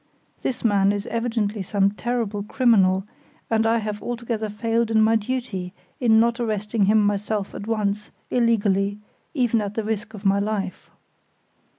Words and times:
This 0.41 0.63
man 0.65 0.91
is 0.91 1.05
evidently 1.05 1.61
some 1.61 1.91
terrible 1.91 2.41
criminal, 2.41 3.03
and 3.51 3.67
I 3.67 3.77
have 3.77 4.01
altogether 4.01 4.49
failed 4.49 4.89
in 4.89 4.99
my 4.99 5.15
duty 5.15 5.75
in 5.99 6.19
not 6.19 6.39
arresting 6.39 6.85
him 6.85 7.05
myself 7.05 7.53
at 7.53 7.67
once, 7.67 8.09
illegally, 8.31 8.97
even 9.35 9.61
at 9.61 9.75
the 9.75 9.83
risk 9.83 10.15
of 10.15 10.25
my 10.25 10.39
life." 10.39 10.89